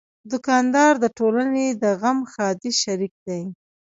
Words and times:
دوکاندار 0.31 0.93
د 1.03 1.05
ټولنې 1.17 1.67
د 1.81 1.83
غم 2.01 2.19
ښادۍ 2.31 2.71
شریک 2.81 3.13
دی. 3.25 3.41